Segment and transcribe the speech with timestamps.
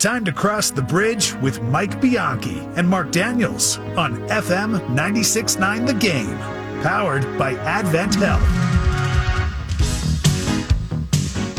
[0.00, 5.92] Time to cross the bridge with Mike Bianchi and Marc Daniels on FM 96.9 The
[5.92, 6.38] Game.
[6.82, 8.40] Powered by AdventHealth.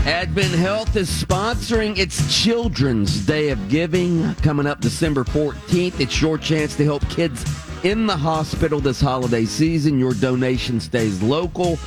[0.07, 5.99] Advent Health is sponsoring its Children's Day of Giving coming up December 14th.
[5.99, 7.46] It's your chance to help kids
[7.83, 9.99] in the hospital this holiday season.
[9.99, 11.78] Your donation stays local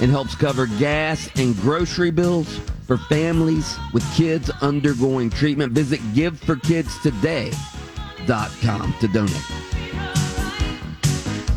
[0.00, 5.72] and helps cover gas and grocery bills for families with kids undergoing treatment.
[5.72, 9.36] Visit giveforkidstoday.com to donate.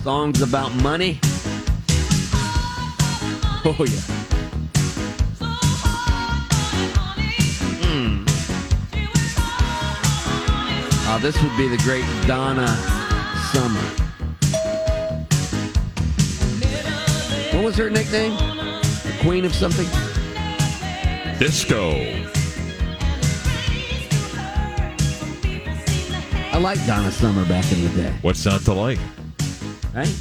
[0.03, 1.19] Songs about money.
[3.65, 4.01] Oh, yeah.
[11.09, 12.67] Uh, this would be the great Donna
[13.53, 13.79] Summer.
[17.55, 18.33] What was her nickname?
[18.33, 19.87] The Queen of something?
[21.39, 21.91] Disco.
[26.51, 28.13] I like Donna Summer back in the day.
[28.23, 28.97] What's not to like?
[29.93, 30.11] Right?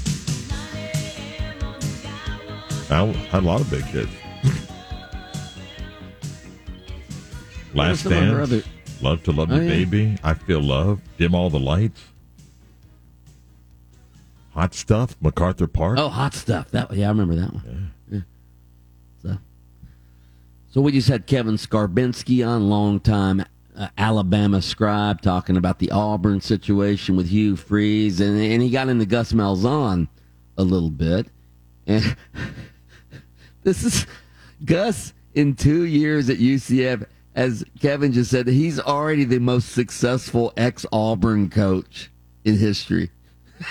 [2.91, 4.12] I had a lot of big hits.
[7.72, 8.67] Last Dance,
[9.00, 9.69] Love to Love Oh, yeah.
[9.69, 12.03] Baby, I Feel Love, Dim All the Lights,
[14.53, 15.98] Hot Stuff, MacArthur Park.
[15.98, 16.70] Oh, hot stuff.
[16.70, 17.92] That yeah, I remember that one.
[18.11, 18.19] Yeah.
[18.19, 18.25] So,
[20.77, 23.42] so we just had Kevin Scarbinsky on, longtime
[23.74, 28.91] uh, Alabama scribe, talking about the Auburn situation with Hugh Freeze, and and he got
[28.91, 30.06] into Gus Malzahn
[30.58, 31.28] a little bit,
[31.86, 32.14] and
[33.62, 34.06] this is
[34.66, 37.06] Gus in two years at UCF.
[37.34, 42.10] As Kevin just said, he's already the most successful ex Auburn coach
[42.44, 43.10] in history.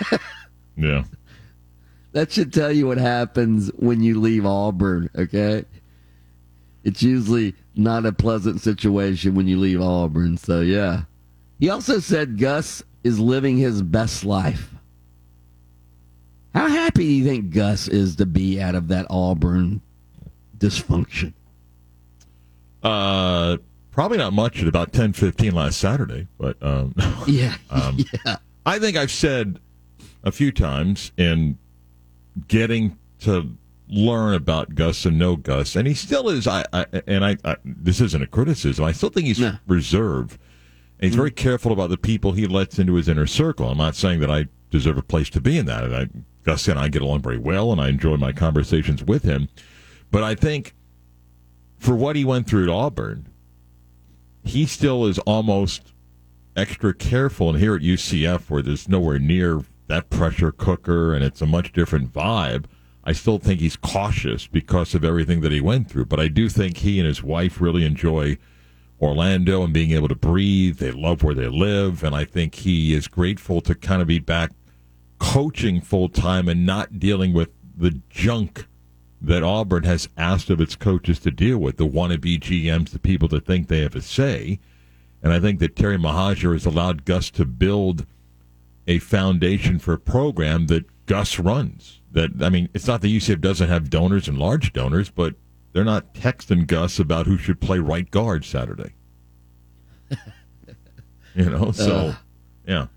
[0.77, 1.05] Yeah.
[2.11, 5.63] That should tell you what happens when you leave Auburn, okay?
[6.85, 11.01] It's usually not a pleasant situation when you leave Auburn, so yeah.
[11.59, 14.71] He also said Gus is living his best life.
[16.53, 19.81] How happy do you think Gus is to be out of that Auburn
[20.57, 21.33] dysfunction?
[22.83, 23.57] Uh,
[23.91, 26.93] probably not much at about ten fifteen last Saturday, but um,
[27.27, 28.37] Yeah, Um, yeah.
[28.65, 29.59] I think I've said
[30.23, 31.57] a few times in
[32.47, 33.57] getting to
[33.87, 36.47] learn about Gus and know Gus, and he still is.
[36.47, 38.85] I, I and I, I this isn't a criticism.
[38.85, 39.57] I still think he's No.
[39.67, 40.39] reserved,
[40.99, 41.43] and he's very mm-hmm.
[41.43, 43.69] careful about the people he lets into his inner circle.
[43.69, 45.83] I'm not saying that I deserve a place to be in that.
[45.83, 46.09] And I,
[46.43, 49.49] Gus and I get along very well, and I enjoy my conversations with him.
[50.11, 50.75] But I think
[51.77, 53.27] for what he went through at Auburn,
[54.43, 55.93] he still is almost
[56.55, 57.49] extra careful.
[57.49, 61.71] And here at UCF, where there's nowhere near that pressure cooker and it's a much
[61.71, 62.65] different vibe,
[63.05, 66.05] I still think he's cautious because of everything that he went through.
[66.05, 68.37] But I do think he and his wife really enjoy
[68.99, 70.77] Orlando and being able to breathe.
[70.77, 72.03] They love where they live.
[72.03, 74.51] And I think he is grateful to kind of be back
[75.19, 78.65] coaching full time and not dealing with the junk
[79.21, 83.27] that Auburn has asked of its coaches to deal with the wannabe GMs, the people
[83.29, 84.59] that think they have a say.
[85.23, 88.05] And I think that Terry Mohajir has allowed Gus to build
[88.87, 91.94] a foundation for a program that Gus runs.
[92.15, 95.35] That I mean, it's not that UCF doesn't have donors and large donors, but
[95.73, 98.93] they're not texting Gus about who should play right guard Saturday.
[101.35, 102.15] you know, so Uh.
[102.65, 102.87] yeah.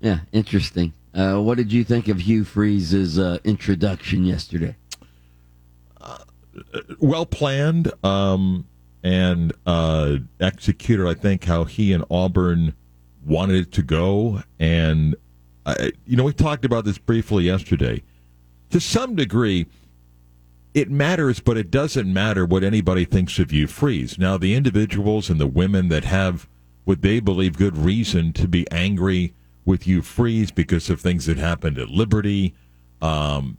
[0.00, 0.92] Yeah, interesting.
[1.14, 4.76] Uh, what did you think of Hugh Freeze's uh, introduction yesterday?
[7.00, 8.66] well planned um,
[9.02, 11.06] and uh, executed.
[11.08, 12.74] I think how he and Auburn
[13.24, 15.16] wanted it to go, and
[16.06, 18.02] You know we talked about this briefly yesterday.
[18.70, 19.66] To some degree,
[20.74, 23.66] it matters, but it doesn't matter what anybody thinks of you.
[23.66, 26.48] Freeze now the individuals and the women that have
[26.84, 29.32] what they believe good reason to be angry
[29.64, 32.54] with you, freeze because of things that happened at Liberty.
[33.00, 33.56] Um,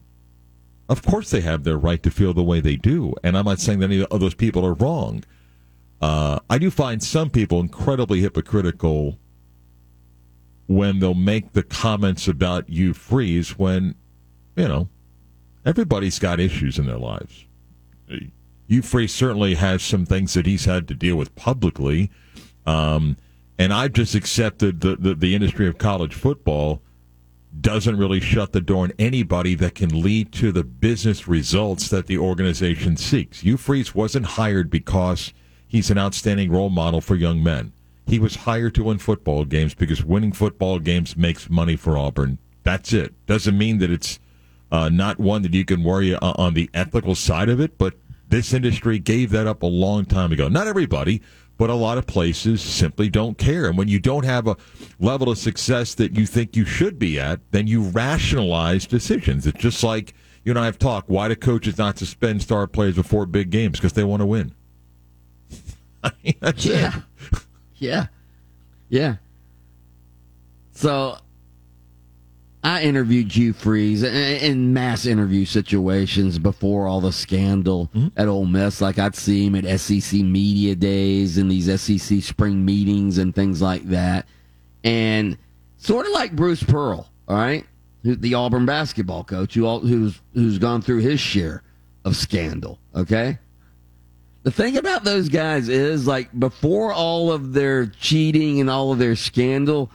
[0.88, 3.60] of course, they have their right to feel the way they do, and I'm not
[3.60, 5.24] saying that any of those people are wrong.
[6.02, 9.18] Uh, I do find some people incredibly hypocritical
[10.68, 13.96] when they'll make the comments about Hugh Freeze when,
[14.56, 14.90] you know,
[15.66, 17.46] everybody's got issues in their lives.
[18.68, 22.10] Hugh Freeze certainly has some things that he's had to deal with publicly,
[22.66, 23.18] um,
[23.58, 26.82] and I've just accepted the, the the industry of college football
[27.62, 32.08] doesn't really shut the door on anybody that can lead to the business results that
[32.08, 33.44] the organization seeks.
[33.58, 35.34] Freeze wasn't hired because
[35.66, 37.72] he's an outstanding role model for young men.
[38.08, 42.38] He was hired to win football games because winning football games makes money for Auburn.
[42.64, 43.14] That's it.
[43.26, 44.20] Doesn't mean that it's
[44.72, 47.96] uh, not one that you can worry o- on the ethical side of it, but
[48.30, 50.48] this industry gave that up a long time ago.
[50.48, 51.22] Not everybody,
[51.58, 53.66] but a lot of places simply don't care.
[53.68, 54.58] And when you don't have a
[55.00, 59.48] level of success that you think you should be at, then you rationalize decisions.
[59.48, 60.14] It's just like
[60.44, 61.10] you and I have talked.
[61.10, 63.80] Why do coaches not suspend star players before big games?
[63.80, 64.54] Because they want to win.
[66.04, 66.98] I mean, that's Yeah.
[66.98, 67.04] it.
[67.86, 68.08] Yeah.
[68.90, 69.16] Yeah.
[70.72, 71.18] So
[72.66, 78.08] I interviewed Hugh Freeze in, mass interview situations before all the scandal mm-hmm.
[78.18, 78.82] at Ole Miss.
[78.82, 83.62] Like I'd see him at SEC media days and these SEC spring meetings and things
[83.62, 84.28] like that.
[84.84, 85.38] And
[85.78, 87.66] sort of like Bruce Pearl, all right,
[88.04, 91.62] the Auburn basketball coach, who all, who's who's gone through his share
[92.04, 92.80] of scandal.
[92.96, 93.38] Okay,
[94.46, 99.00] the thing about those guys is like before all of their cheating and all of
[99.00, 99.90] their scandal,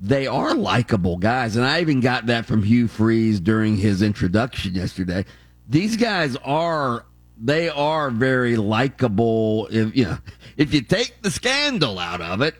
[0.00, 1.56] they are likable guys.
[1.56, 5.24] And I even got that from Hugh Freeze during his introduction yesterday.
[5.68, 7.04] These guys are
[7.36, 10.18] they are very likable if you know
[10.56, 12.54] if you take the scandal out of it.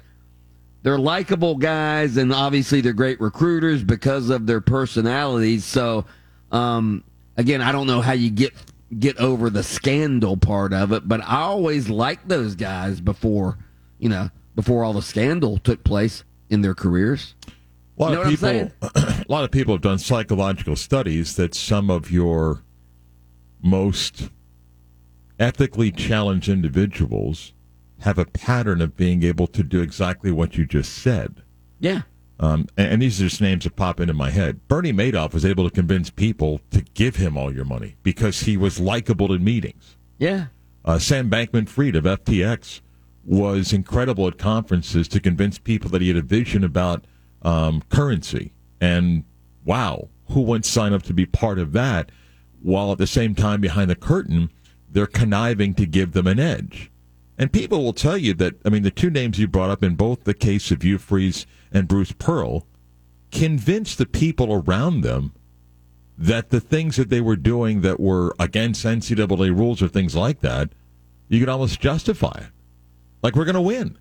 [0.83, 5.65] They're likable guys and obviously they're great recruiters because of their personalities.
[5.65, 6.07] So
[6.51, 7.05] um
[7.37, 8.53] again, I don't know how you get
[8.99, 13.59] get over the scandal part of it, but I always liked those guys before,
[13.99, 17.35] you know, before all the scandal took place in their careers.
[17.97, 21.55] A lot You know of people, a lot of people have done psychological studies that
[21.55, 22.63] some of your
[23.63, 24.31] most
[25.39, 27.53] ethically challenged individuals
[28.01, 31.43] have a pattern of being able to do exactly what you just said.
[31.81, 32.03] Yeah.
[32.41, 34.67] Um, and, and these are just names that pop into my head.
[34.69, 38.57] Bernie Madoff was able to convince people to give him all your money because he
[38.57, 39.97] was likable in meetings.
[40.19, 40.47] Yeah.
[40.85, 42.81] Uh, Sam Bankman Fried of FTX
[43.25, 47.05] was incredible at conferences to convince people that he had a vision about
[47.43, 48.53] um, currency.
[48.81, 49.25] And
[49.65, 52.11] wow, who wouldn't sign up to be part of that?
[52.63, 54.51] While at the same time, behind the curtain,
[54.91, 56.91] they're conniving to give them an edge.
[57.37, 59.97] And people will tell you that, I mean, the two names you brought up in
[59.97, 62.67] both the case of Freeze and Bruce Pearl
[63.33, 65.33] convinced the people around them
[66.17, 70.41] that the things that they were doing that were against NCAA rules or things like
[70.41, 70.71] that,
[71.29, 72.51] you could almost justify it.
[73.23, 73.99] Like we're going to win.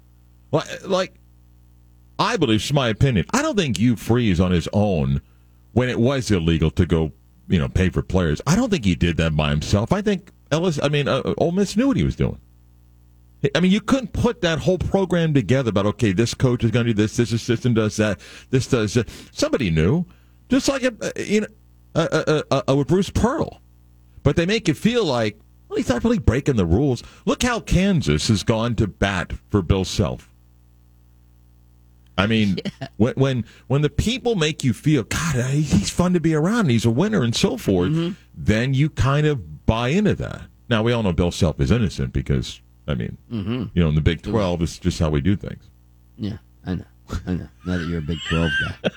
[0.85, 1.15] Like,
[2.19, 3.25] I believe, it's my opinion.
[3.33, 5.21] I don't think Freeze on his own,
[5.71, 7.11] when it was illegal to go,
[7.47, 8.39] you know, pay for players.
[8.45, 9.91] I don't think he did that by himself.
[9.91, 10.79] I think Ellis.
[10.81, 12.39] I mean, uh, Ole Miss knew what he was doing.
[13.55, 16.85] I mean, you couldn't put that whole program together about okay, this coach is going
[16.85, 18.19] to do this, this assistant does that,
[18.49, 19.09] this does that.
[19.31, 20.05] Somebody knew,
[20.49, 21.47] just like a, you know,
[21.95, 23.61] uh, uh, uh, with Bruce Pearl.
[24.23, 25.37] But they make it feel like
[25.67, 27.03] well, he's not really breaking the rules.
[27.25, 30.31] Look how Kansas has gone to bat for Bill Self.
[32.17, 32.57] I mean,
[32.97, 36.69] when, when when the people make you feel, God, uh, he's fun to be around,
[36.69, 40.43] he's a winner, and so forth, then you kind of buy into that.
[40.69, 43.63] Now we all know Bill Self is innocent because, I mean, mm-hmm.
[43.73, 45.63] you know, in the Big Twelve, it's just how we do things.
[46.17, 46.37] Yeah.
[46.65, 46.85] I know.
[47.27, 47.49] I know.
[47.65, 48.51] Now that you're a Big 12
[48.81, 48.89] guy.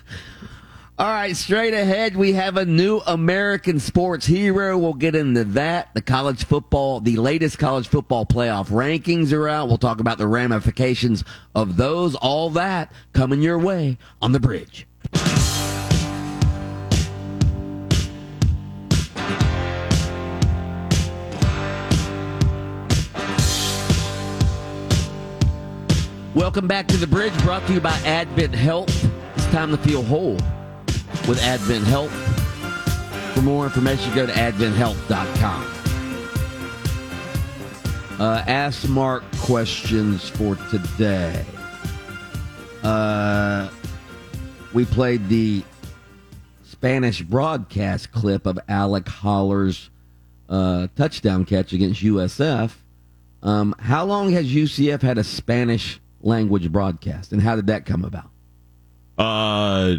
[0.98, 4.78] All right, straight ahead, we have a new American sports hero.
[4.78, 5.92] We'll get into that.
[5.92, 9.68] The college football, the latest college football playoff rankings are out.
[9.68, 11.22] We'll talk about the ramifications
[11.54, 12.14] of those.
[12.14, 14.86] All that coming your way on the bridge.
[26.36, 29.10] Welcome back to the bridge, brought to you by AdventHealth.
[29.36, 30.34] It's time to feel whole
[31.26, 32.10] with AdventHealth.
[33.32, 35.66] For more information, go to adventhealth.com.
[38.20, 41.42] Uh, ask Marc questions for today.
[42.82, 43.70] Uh,
[44.74, 45.62] we played the
[46.64, 49.88] Spanish broadcast clip of Alec Holler's
[50.50, 52.72] uh, touchdown catch against USF.
[53.42, 58.04] Um, how long has UCF had a Spanish language broadcast, and how did that come
[58.04, 58.30] about?
[59.18, 59.96] Uh,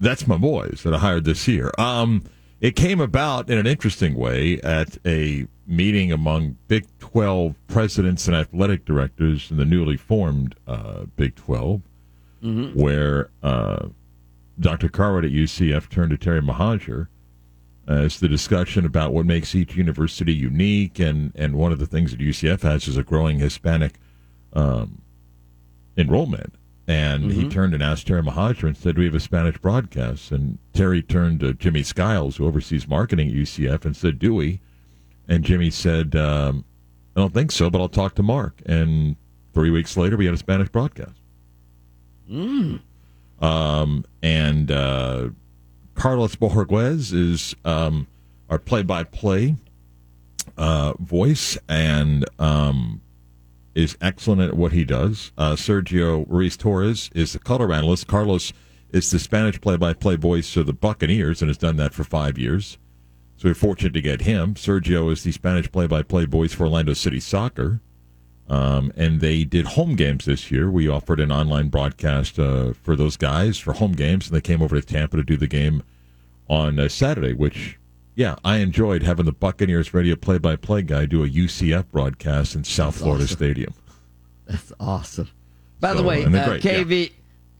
[0.00, 1.70] that's my boys that I hired this year.
[1.78, 2.24] Um,
[2.60, 8.36] it came about in an interesting way at a meeting among Big 12 presidents and
[8.36, 11.82] athletic directors in the newly formed uh, Big 12,
[12.74, 13.88] where uh,
[14.58, 14.88] Dr.
[14.88, 17.08] Cartwright at UCF turned to Terry Mohajir
[17.86, 22.10] as the discussion about what makes each university unique, and, and one of the things
[22.10, 23.94] that UCF has is a growing Hispanic
[24.54, 25.02] um,
[25.96, 26.54] enrollment.
[26.88, 30.30] And he turned and asked Terry Mohajir and said, Do we have a Spanish broadcast?
[30.30, 34.60] And Terry turned to Jimmy Skiles, who oversees marketing at UCF, and said, Do we?
[35.28, 36.64] And Jimmy said, um,
[37.16, 38.62] I don't think so, but I'll talk to Marc.
[38.66, 39.16] And
[39.54, 41.18] three weeks later, we had a Spanish broadcast.
[43.40, 45.30] Um, and uh,
[45.94, 48.06] Carlos Borges is um,
[48.48, 49.56] our play by play
[50.56, 53.00] uh, voice and um,
[53.76, 55.32] is excellent at what he does.
[55.36, 58.06] Uh, Sergio Ruiz Torres is the color analyst.
[58.06, 58.52] Carlos
[58.90, 62.78] is the Spanish play-by-play voice of the Buccaneers and has done that for five years.
[63.36, 64.54] So we're fortunate to get him.
[64.54, 67.80] Sergio is the Spanish play-by-play voice for Orlando City Soccer.
[68.48, 70.70] Um, and they did home games this year.
[70.70, 74.62] We offered an online broadcast uh, for those guys for home games, and they came
[74.62, 75.82] over to Tampa to do the game
[76.48, 77.34] on uh, Saturday.
[77.34, 77.78] Which,
[78.16, 82.94] yeah, I enjoyed having the Buccaneers radio play-by-play guy do a UCF broadcast in South
[82.94, 83.36] That's Florida awesome.
[83.36, 83.74] Stadium.
[84.46, 85.28] That's awesome.
[85.80, 86.72] By So, the way, uh, great, yeah.
[86.82, 87.12] KV,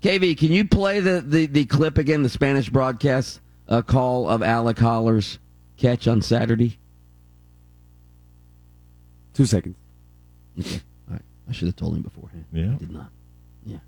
[0.02, 4.42] KV, can you play the, the, the clip again, the Spanish broadcast uh, call of
[4.42, 5.38] Alec Holler's
[5.76, 6.78] catch on Saturday?
[9.34, 9.76] Two seconds.
[10.58, 10.80] Okay.
[11.08, 11.22] All right.
[11.48, 12.46] I should have told him beforehand.
[12.52, 12.72] Yeah.
[12.72, 13.10] I did not.
[13.66, 13.78] Yeah.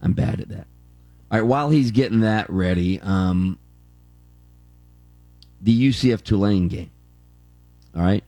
[0.00, 0.68] I'm bad at that.
[1.32, 1.42] All right.
[1.46, 3.58] While he's getting that ready, um,
[5.60, 6.90] the UCF Tulane game.
[7.96, 8.24] All right.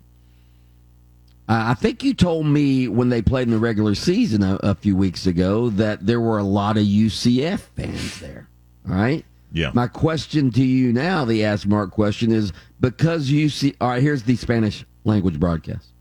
[1.49, 4.75] Uh, I think you told me when they played in the regular season a, a
[4.75, 8.49] few weeks ago that there were a lot of UCF fans there.
[8.89, 9.25] All right.
[9.53, 9.71] Yeah.
[9.75, 13.77] My question to you now, the ask Marc question, is because UC.
[13.81, 14.03] All right.
[14.03, 15.93] Here's the Spanish language broadcast.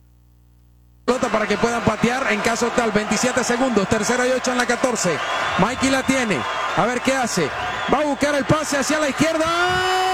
[1.12, 2.92] pelota para que puedan patear en caso tal.
[2.92, 5.18] 27 segundos, tercera y 8 en la 14.
[5.60, 6.38] Mikey la tiene.
[6.78, 7.50] A ver qué hace.
[7.94, 10.11] Va a buscar el pase hacia la izquierda.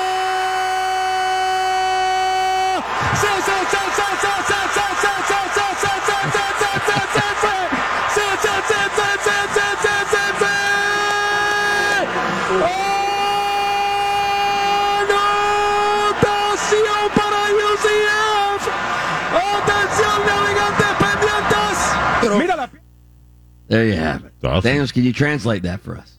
[23.67, 24.33] There you have it.
[24.43, 24.69] Awesome.
[24.69, 26.17] Daniels, can you translate that for us?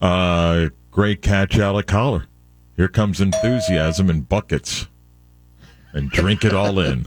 [0.00, 2.26] Uh, great catch out of Collar.
[2.76, 4.86] Here comes enthusiasm in buckets,
[5.96, 7.06] and drink it all in.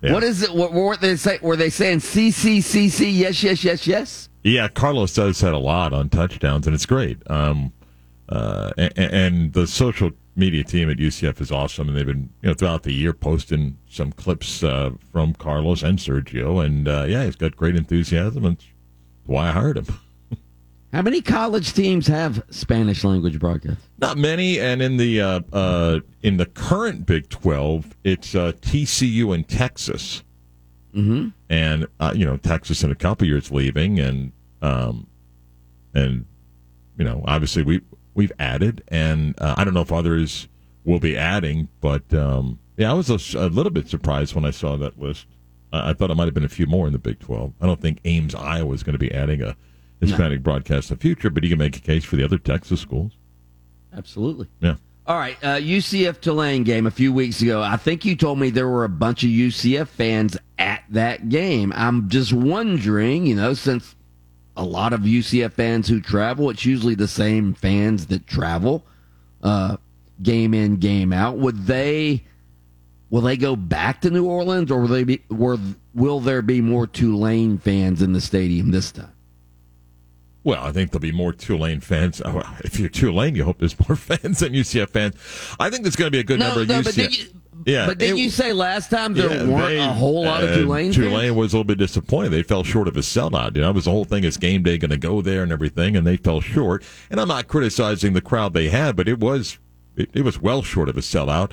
[0.00, 0.12] Yeah.
[0.12, 0.54] What is it?
[0.54, 1.38] What were they say?
[1.42, 3.10] Were they saying C C C C?
[3.10, 4.28] Yes, yes, yes, yes.
[4.44, 7.18] Yeah, Carlos does that a lot on touchdowns, and it's great.
[7.28, 7.72] Um,
[8.28, 12.48] uh, and, and the social media team at UCF is awesome, and they've been you
[12.50, 17.24] know throughout the year posting some clips uh, from Carlos and Sergio, and uh, yeah,
[17.24, 18.68] he's got great enthusiasm, and that's
[19.26, 19.86] why I hired him.
[20.92, 23.86] How many college teams have Spanish language broadcasts?
[23.98, 29.34] Not many, and in the uh, uh, in the current Big Twelve, it's uh, TCU
[29.34, 30.22] and Texas,
[30.94, 31.28] Mm-hmm.
[31.50, 35.06] and uh, you know Texas in a couple years leaving, and um,
[35.94, 36.24] and
[36.96, 37.82] you know obviously we
[38.14, 40.48] we've added, and uh, I don't know if others
[40.84, 44.50] will be adding, but um, yeah, I was a, a little bit surprised when I
[44.50, 45.26] saw that list.
[45.70, 47.52] I I thought it might have been a few more in the Big Twelve.
[47.60, 49.54] I don't think Ames, Iowa, is going to be adding a
[50.00, 52.80] Hispanic broadcast in the future, but you can make a case for the other Texas
[52.80, 53.12] schools.
[53.92, 54.48] Absolutely.
[54.60, 54.76] Yeah.
[55.06, 57.62] All right, uh, UCF Tulane game a few weeks ago.
[57.62, 61.72] I think you told me there were a bunch of UCF fans at that game.
[61.74, 63.96] I'm just wondering, you know, since
[64.54, 68.84] a lot of UCF fans who travel, it's usually the same fans that travel,
[69.42, 69.78] uh,
[70.22, 71.38] game in, game out.
[71.38, 72.24] Would they?
[73.08, 75.22] Will they go back to New Orleans, or will they be?
[75.30, 75.56] Were,
[75.94, 79.12] will there be more Tulane fans in the stadium this time?
[80.48, 82.22] Well, I think there'll be more Tulane fans.
[82.24, 85.14] Oh, If you're Tulane, you hope there's more fans than UCF fans.
[85.60, 87.34] I think there's going to be a good number of UCF.
[87.66, 90.48] Yeah, but did you say last time there Yeah, weren't they- a whole lot of
[90.50, 90.90] uh, Tulane?
[90.90, 92.30] Tulane was a little bit disappointed.
[92.30, 93.56] They fell short of a sellout.
[93.56, 95.52] You know, it was the whole thing is game day going to go there and
[95.52, 96.82] everything, and they fell short.
[97.10, 99.58] And I'm not criticizing the crowd they had, but it was
[99.96, 101.50] it, it was well short of a sellout,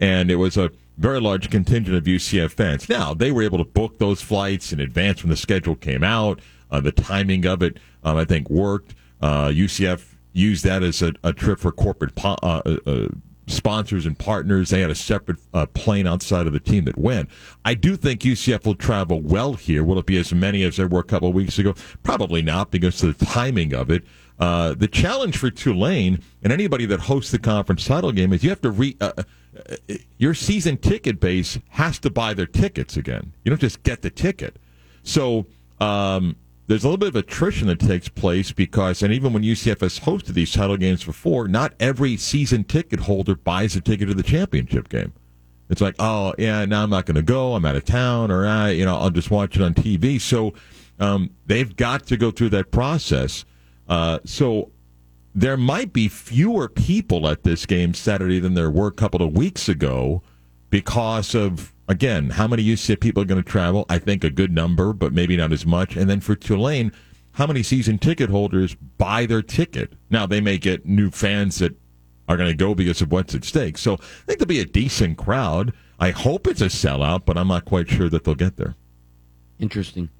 [0.00, 2.88] and it was a very large contingent of UCF fans.
[2.88, 6.40] Now they were able to book those flights in advance when the schedule came out.
[6.70, 8.94] Uh, the timing of it, um, I think, worked.
[9.20, 13.08] Uh, UCF used that as a, a trip for corporate po- uh, uh, uh,
[13.46, 14.70] sponsors and partners.
[14.70, 17.30] They had a separate uh, plane outside of the team that went.
[17.64, 19.82] I do think UCF will travel well here.
[19.82, 21.74] Will it be as many as there were a couple of weeks ago?
[22.02, 24.04] Probably not because of the timing of it.
[24.38, 28.60] The challenge for Tulane and anybody that hosts the conference title game is you have
[28.60, 28.96] to re.
[30.18, 33.32] Your season ticket base has to buy their tickets again.
[33.44, 34.56] You don't just get the ticket.
[35.02, 35.46] So
[35.80, 36.36] um,
[36.68, 40.00] there's a little bit of attrition that takes place because, and even when UCF has
[40.00, 44.22] hosted these title games before, not every season ticket holder buys a ticket to the
[44.22, 45.14] championship game.
[45.70, 47.54] It's like, oh yeah, now I'm not going to go.
[47.54, 50.20] I'm out of town, or I, you know, I'll just watch it on TV.
[50.20, 50.52] So
[51.00, 53.46] um, they've got to go through that process.
[53.88, 54.70] Uh, so
[55.34, 59.34] there might be fewer people at this game Saturday than there were a couple of
[59.34, 60.22] weeks ago
[60.68, 63.86] because of again how many UCF people are going to travel.
[63.88, 65.96] I think a good number, but maybe not as much.
[65.96, 66.92] And then for Tulane,
[67.32, 69.94] how many season ticket holders buy their ticket?
[70.10, 71.74] Now they may get new fans that
[72.28, 73.78] are going to go because of what's at stake.
[73.78, 75.72] So I think there'll be a decent crowd.
[75.98, 78.76] I hope it's a sellout, but I'm not quite sure that they'll get there.
[79.58, 80.10] Interesting.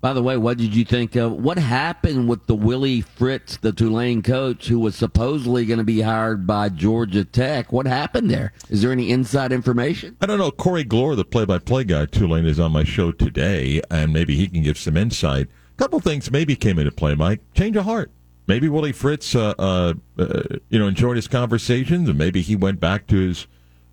[0.00, 3.70] By the way, what did you think of what happened with the Willie Fritz, the
[3.70, 7.70] Tulane coach, who was supposedly going to be hired by Georgia Tech?
[7.70, 8.54] What happened there?
[8.70, 10.16] Is there any inside information?
[10.18, 10.50] I don't know.
[10.50, 14.62] Corey Glore, the play-by-play guy Tulane, is on my show today, and maybe he can
[14.62, 15.48] give some insight.
[15.48, 17.40] A couple things maybe came into play, Mike.
[17.52, 18.10] Change of heart.
[18.46, 22.80] Maybe Willie Fritz, uh, uh, uh, you know, enjoyed his conversations, and maybe he went
[22.80, 23.46] back to his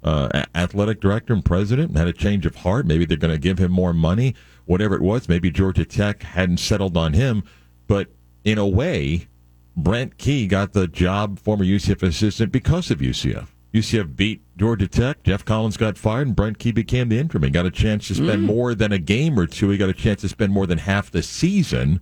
[0.03, 2.85] uh, athletic director and president and had a change of heart.
[2.85, 4.35] Maybe they're going to give him more money
[4.65, 5.27] whatever it was.
[5.27, 7.43] Maybe Georgia Tech hadn't settled on him,
[7.87, 8.09] but
[8.43, 9.27] in a way,
[9.75, 13.47] Brent Key got the job, former UCF assistant, because of UCF.
[13.73, 15.23] UCF beat Georgia Tech.
[15.23, 17.43] Geoff Collins got fired, and Brent Key became the interim.
[17.43, 18.45] He got a chance to spend mm.
[18.45, 19.69] more than a game or two.
[19.69, 21.99] He got a chance to spend more than half the season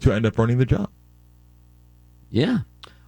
[0.00, 0.90] to end up running the job.
[2.30, 2.58] Yeah.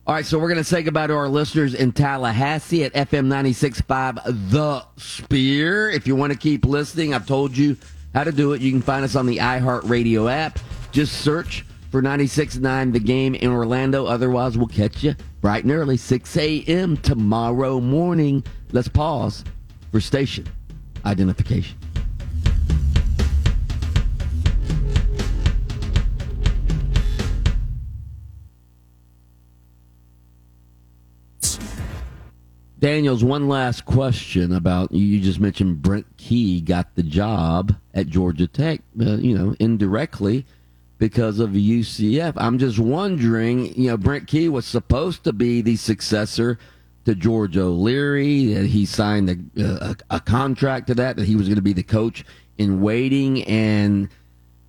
[0.07, 3.27] All right, so we're going to say goodbye to our listeners in Tallahassee at FM
[3.27, 5.89] 96.5 The Spear.
[5.89, 7.79] If you want to keep listening, I've told you
[8.13, 8.61] how to do it.
[8.61, 10.59] You can find us on the iHeartRadio app.
[10.93, 14.05] Just search for 96.9 The Game in Orlando.
[14.05, 16.99] Otherwise, we'll catch you bright and early, 6 a.m.
[16.99, 18.45] tomorrow morning.
[18.73, 19.43] Let's pause
[19.91, 20.47] for station
[21.07, 21.79] identification.
[32.85, 38.47] Daniels, one last question about you just mentioned Brent Key got the job at Georgia
[38.47, 40.45] Tech, uh, you know, indirectly
[40.99, 42.35] because of UCF.
[42.37, 46.59] I'm just wondering, you know, Brent Key was supposed to be the successor
[47.07, 48.67] to George O'Leary.
[48.67, 51.83] He signed a, a, a contract to that, that he was going to be the
[51.83, 52.23] coach
[52.59, 54.11] in waiting, and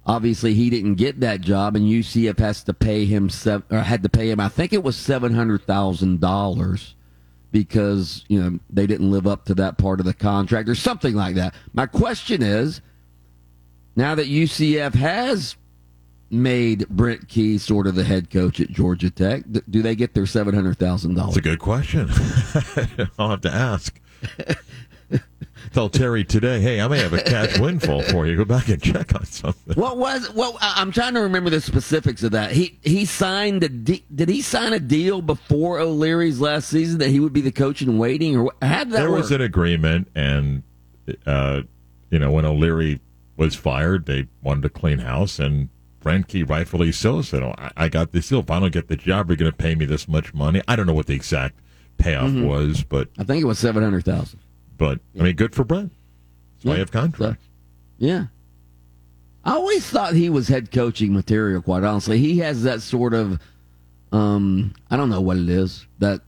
[0.05, 3.29] obviously he didn't get that job, and UCF has to pay him
[3.69, 4.39] or had to pay him.
[4.39, 6.95] I think it was seven hundred thousand dollars
[7.55, 11.15] because you know they didn't live up to that part of the contract or something
[11.15, 11.55] like that.
[11.71, 12.81] My question is,
[13.95, 15.55] now that UCF has
[16.29, 20.25] made Brent Key sort of the head coach at Georgia Tech, do they get their
[20.25, 21.35] seven hundred thousand dollars?
[21.35, 22.09] That's a good question.
[23.17, 24.01] I'll have to ask.
[25.73, 28.37] Tell Terry today, hey, I may have a cash windfall for you.
[28.37, 29.75] Go back and check on something.
[29.75, 30.31] What was?
[30.33, 32.51] Well, I'm trying to remember the specifics of that.
[32.51, 37.09] He he signed a de- did he sign a deal before O'Leary's last season that
[37.09, 39.21] he would be the coach in waiting, or how did that There work?
[39.21, 40.63] was an agreement, and
[41.25, 41.61] uh,
[42.09, 42.99] you know when O'Leary
[43.37, 45.69] was fired, they wanted to clean house, and
[46.27, 48.41] Key, rightfully so, said, "Oh, I, I got this deal.
[48.41, 50.75] If I don't get the job, you're going to pay me this much money." I
[50.75, 51.59] don't know what the exact
[51.97, 52.45] payoff mm-hmm.
[52.45, 54.39] was, but I think it was seven hundred thousand.
[54.77, 55.91] But I mean, good for Brent.
[56.55, 57.43] That's why you have contracts.
[57.43, 57.49] So,
[58.05, 58.25] yeah.
[59.43, 61.61] I always thought he was head coaching material.
[61.61, 63.39] Quite honestly, he has that sort of,
[64.11, 66.21] um, I don't know what it is that.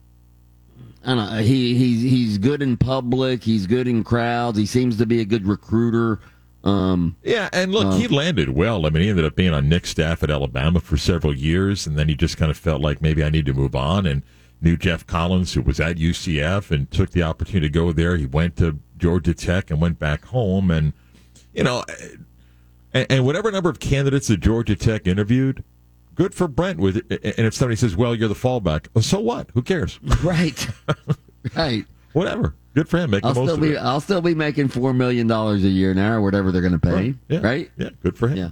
[1.03, 1.41] I don't know.
[1.41, 3.41] He he's he's good in public.
[3.43, 4.57] He's good in crowds.
[4.57, 6.19] He seems to be a good recruiter.
[6.65, 8.85] Um, yeah, and look, he um, landed well.
[8.85, 11.97] I mean, he ended up being on Nick's staff at Alabama for several years, and
[11.97, 14.05] then he just kind of felt like maybe I need to move on.
[14.05, 14.21] And
[14.61, 18.17] knew Geoff Collins, who was at UCF, and took the opportunity to go there.
[18.17, 20.93] He went to Georgia Tech and went back home, and
[21.53, 21.83] you know,
[22.93, 25.63] and, and whatever number of candidates that Georgia Tech interviewed,
[26.15, 26.79] good for Brent.
[26.79, 29.49] With and if somebody says, "Well, you're the fallback," well, so what?
[29.53, 29.99] Who cares?
[30.23, 30.67] Right,
[31.55, 31.85] right.
[32.13, 32.55] Whatever.
[32.73, 33.11] Good for him.
[33.11, 33.73] Make I'll the most still be.
[33.73, 33.77] It.
[33.77, 36.79] I'll still be making four million dollars a year now, or whatever they're going to
[36.79, 36.91] pay.
[36.91, 37.15] Right.
[37.27, 37.39] Yeah.
[37.39, 37.71] right.
[37.77, 37.89] Yeah.
[38.01, 38.37] Good for him.
[38.37, 38.49] Yeah.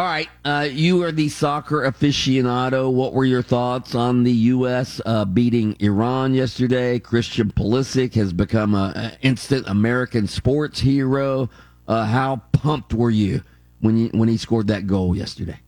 [0.00, 2.90] All right, uh, you are the soccer aficionado.
[2.90, 4.98] What were your thoughts on the U.S.
[5.04, 6.98] Uh, beating Iran yesterday?
[6.98, 11.50] Christian Pulisic has become an instant American sports hero.
[11.86, 13.42] Uh, how pumped were you
[13.80, 15.60] when you, when he scored that goal yesterday?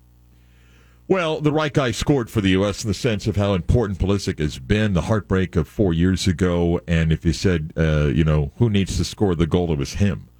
[1.09, 2.85] Well, the right guy scored for the U.S.
[2.85, 4.95] in the sense of how important Pulisic has been.
[4.95, 8.97] The heartbreak of four years ago, and if you said, uh, you know, who needs
[8.97, 10.31] to score the goal, it was him.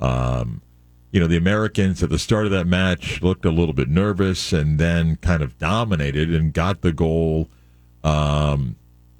[0.00, 0.62] Um,
[1.14, 4.52] you know, the Americans at the start of that match looked a little bit nervous
[4.52, 7.48] and then kind of dominated and got the goal.
[8.02, 8.74] Um,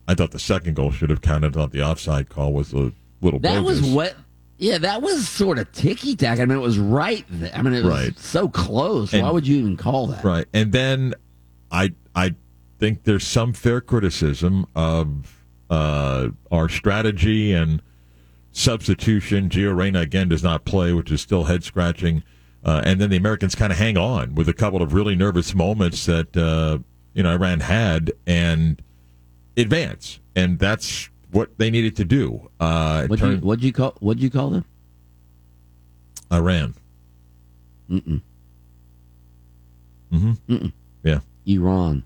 [0.08, 1.56] I thought the second goal should have counted.
[1.56, 3.80] I thought the offside call was a little That bogus.
[3.80, 4.16] was what.
[4.58, 6.40] Yeah, that was sort of ticky tack.
[6.40, 7.24] I mean, it was right.
[7.30, 7.54] There.
[7.54, 8.18] I mean, it was right.
[8.18, 9.12] so close.
[9.12, 10.24] And, Why would you even call that?
[10.24, 10.46] Right.
[10.52, 11.14] And then
[11.70, 12.34] I I
[12.80, 17.80] think there's some fair criticism of uh, our strategy and–
[18.54, 19.50] substitution.
[19.50, 22.22] Gio Reyna again does not play, which is still head scratching.
[22.64, 25.54] Uh, and then the Americans kind of hang on with a couple of really nervous
[25.54, 26.78] moments that uh,
[27.12, 28.80] you know Iran had and
[29.58, 32.50] advance, and that's what they needed to do.
[32.58, 34.64] Uh, what you you call what you call them?
[36.32, 36.74] Iran.
[37.90, 38.22] Mm-mm.
[40.10, 40.32] Mm-hmm.
[40.48, 40.72] Mm-mm.
[41.02, 41.20] Yeah.
[41.44, 42.02] Iran.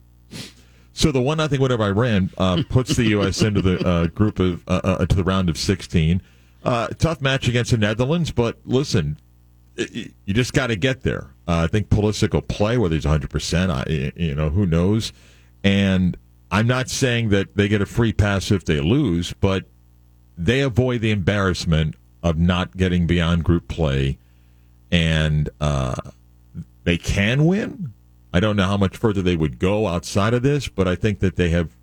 [0.92, 3.42] So the one nothing win over Iran uh, puts the U.S.
[3.42, 6.20] into the uh, group of uh, uh, to the round of 16.
[6.64, 9.18] Uh, tough match against the Netherlands, but listen,
[9.76, 11.30] you just got to get there.
[11.46, 13.70] Uh, I think Pulisic will play whether he's 100%.
[13.70, 15.12] I, you know, who knows?
[15.62, 16.16] And
[16.50, 19.64] I'm not saying that they get a free pass if they lose, but
[20.36, 24.18] they avoid the embarrassment of not getting beyond group play,
[24.90, 25.94] and uh,
[26.84, 27.92] they can win.
[28.32, 31.20] I don't know how much further they would go outside of this, but I think
[31.20, 31.76] that they have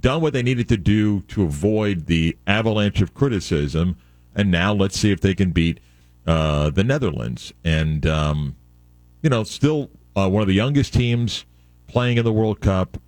[0.00, 3.96] done what they needed to do to avoid the avalanche of criticism.
[4.38, 5.80] And now let's see if they can beat
[6.24, 7.52] uh, the Netherlands.
[7.64, 8.56] And, um,
[9.20, 11.44] you know, still uh, one of the youngest teams
[11.88, 12.98] playing in the World Cup.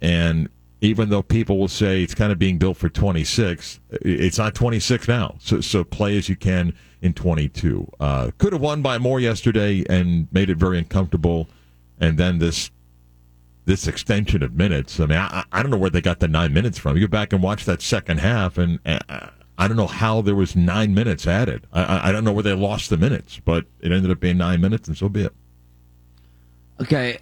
[0.00, 0.48] And
[0.80, 5.06] even though people will say it's kind of being built for 26, it's not 26
[5.06, 5.36] now.
[5.38, 7.86] So, so play as you can in 22.
[8.00, 11.46] Uh, could have won by more yesterday and made it very uncomfortable.
[12.00, 12.70] And then this
[13.66, 14.98] this extension of minutes.
[14.98, 16.96] I mean, I, I don't know where they got the nine minutes from.
[16.96, 19.28] You go back and watch that second half, and uh,
[19.60, 21.66] I don't know how there was nine minutes added.
[21.70, 24.62] I, I don't know where they lost the minutes, but it ended up being nine
[24.62, 25.34] minutes, and so be it.
[26.80, 27.18] Okay.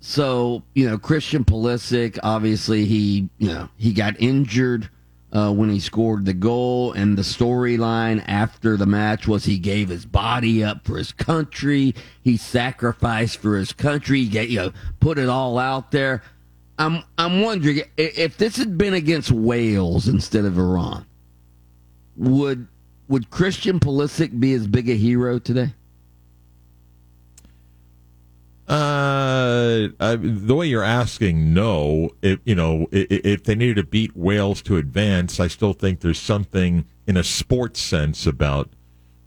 [0.00, 4.90] So, you know, Christian Pulisic, obviously he, you know, he got injured
[5.32, 9.88] uh, when he scored the goal, and the storyline after the match was he gave
[9.88, 11.94] his body up for his country.
[12.22, 14.24] He sacrificed for his country.
[14.24, 16.22] He get, you know, put it all out there.
[16.80, 21.04] I'm I'm wondering if this had been against Wales instead of Iran,
[22.16, 22.68] would
[23.06, 25.74] would Christian Pulisic be as big a hero today?
[28.66, 32.12] Uh, I, the way you're asking, no.
[32.22, 36.00] If you know, if, if, they needed to beat Wales to advance, I still think
[36.00, 38.70] there's something in a sports sense about.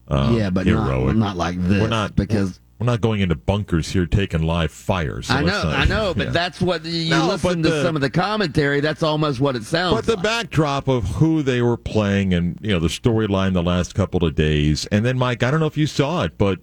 [0.08, 1.16] Uh, yeah, but heroic.
[1.18, 1.82] Not, not like this.
[1.82, 5.28] We're not because we're not going into bunkers here taking live fires.
[5.28, 6.32] So I know, not, I know, but yeah.
[6.32, 8.82] that's what you No, listen to the- some of the commentary.
[8.82, 9.96] That's almost what it sounds.
[9.96, 10.24] But the like.
[10.24, 14.36] backdrop of who they were playing and you know the storyline the last couple of
[14.36, 16.60] days, and then Mike, I don't know if you saw it, but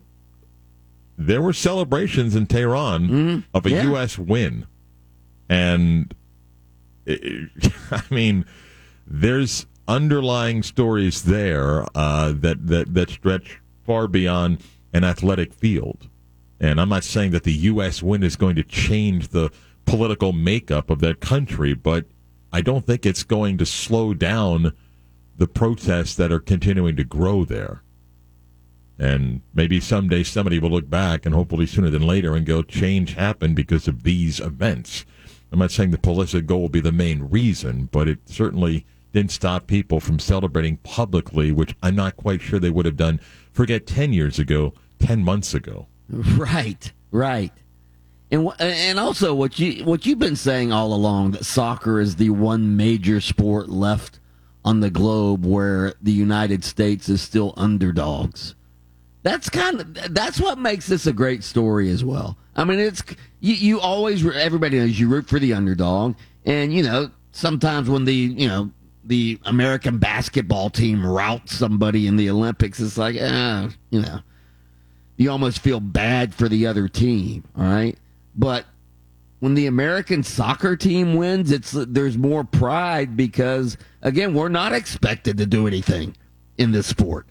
[1.16, 3.76] there were celebrations in Tehran of a Mm-hmm.
[3.76, 3.82] Yeah.
[3.84, 4.18] U.S.
[4.18, 4.66] win,
[5.48, 6.14] and
[7.06, 7.50] it,
[7.90, 8.44] I mean,
[9.06, 14.60] there's underlying stories there uh, that that that stretch far beyond
[14.92, 16.08] an athletic field.
[16.60, 18.02] And I'm not saying that the U.S.
[18.02, 19.50] win is going to change the
[19.86, 22.04] political makeup of that country, but
[22.52, 24.72] I don't think it's going to slow down
[25.36, 27.82] the protests that are continuing to grow there.
[28.98, 33.14] And maybe someday somebody will look back, and hopefully sooner than later, and go, change
[33.14, 35.06] happened because of these events.
[35.50, 39.32] I'm not saying the political goal will be the main reason, but it certainly didn't
[39.32, 43.20] stop people from celebrating publicly, which I'm not quite sure they would have done,
[43.50, 45.86] forget 10 years ago, 10 months ago.
[46.36, 47.52] Right, right.
[48.32, 52.30] And and also what you what you've been saying all along that soccer is the
[52.30, 54.20] one major sport left
[54.64, 58.54] on the globe where the United States is still underdogs.
[59.22, 62.38] That's kind of that's what makes this a great story as well.
[62.54, 63.02] I mean, it's
[63.40, 68.04] you, you always everybody knows you root for the underdog, and you know sometimes when
[68.04, 68.70] the you know
[69.02, 74.20] the American basketball team routs somebody in the Olympics, it's like ah, you know
[75.20, 77.96] you almost feel bad for the other team, all right?
[78.34, 78.64] But
[79.40, 85.36] when the American soccer team wins, it's there's more pride because again, we're not expected
[85.36, 86.16] to do anything
[86.56, 87.26] in this sport.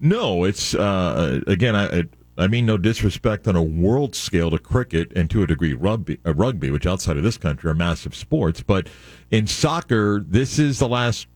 [0.00, 1.76] No, it's uh, again.
[1.76, 2.04] I
[2.36, 6.18] I mean no disrespect on a world scale to cricket and to a degree rugby,
[6.26, 8.62] uh, rugby, which outside of this country are massive sports.
[8.62, 8.88] But
[9.30, 11.28] in soccer, this is the last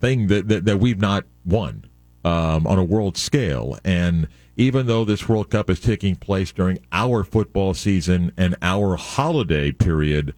[0.00, 1.86] thing that that, that we've not won
[2.24, 3.78] um, on a world scale.
[3.84, 8.96] And even though this World Cup is taking place during our football season and our
[8.96, 10.34] holiday period,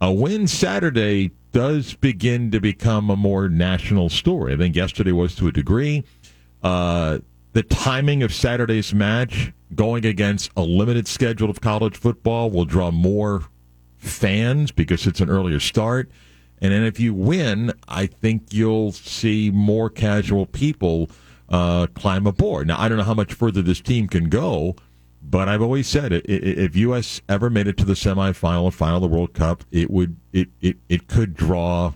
[0.00, 4.54] a win Saturday does begin to become a more national story.
[4.54, 6.04] I think yesterday was to a degree.
[6.62, 7.18] Uh,
[7.52, 12.90] the timing of Saturday's match going against a limited schedule of college football will draw
[12.90, 13.44] more
[13.98, 16.10] fans because it's an earlier start.
[16.60, 21.10] And then if you win, I think you'll see more casual people
[21.48, 22.66] uh, climb aboard.
[22.68, 24.76] Now, I don't know how much further this team can go,
[25.22, 27.20] but I've always said it, if U.S.
[27.28, 30.48] ever made it to the semifinal or final of the World Cup, it would it
[30.60, 31.94] it, it could draw.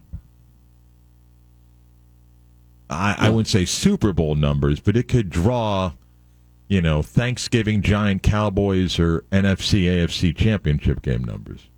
[2.90, 5.92] I, I wouldn't say Super Bowl numbers, but it could draw,
[6.68, 11.68] you know, Thanksgiving Giant Cowboys or NFC AFC Championship game numbers.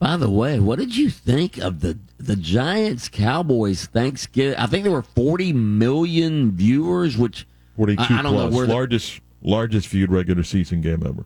[0.00, 4.58] By the way, what did you think of the the Giants Cowboys Thanksgiving?
[4.58, 8.66] I think there were 40 million viewers, which Forty-two I- I don't know plus, where
[8.66, 11.24] the- largest largest viewed regular season game ever.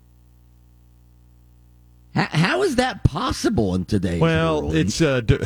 [2.15, 4.77] How, how is that possible in today's Well, world?
[4.77, 5.39] it's uh, de-